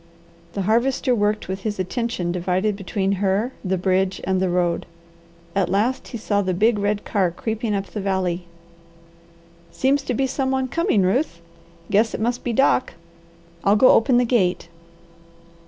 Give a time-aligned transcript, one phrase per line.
[0.53, 4.87] The Harvester worked with his attention divided between her, the bridge, and the road.
[5.55, 8.47] At last he saw the big red car creeping up the valley.
[9.71, 11.39] "Seems to be some one coming, Ruth!
[11.91, 12.95] Guess it must be Doc.
[13.63, 14.69] I'll go open the gate?"